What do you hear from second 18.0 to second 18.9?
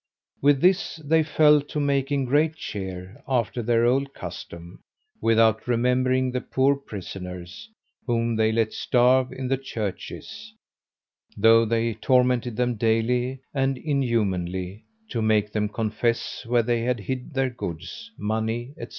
money, &c.